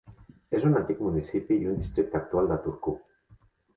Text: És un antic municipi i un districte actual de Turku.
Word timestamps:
És 0.59 0.63
un 0.69 0.77
antic 0.79 1.03
municipi 1.09 1.57
i 1.65 1.69
un 1.73 1.77
districte 1.83 2.21
actual 2.21 2.51
de 2.53 2.59
Turku. 2.65 2.95